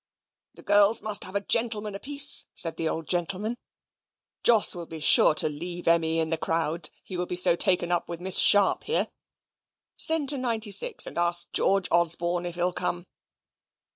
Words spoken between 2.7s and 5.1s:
the old gentleman. "Jos will be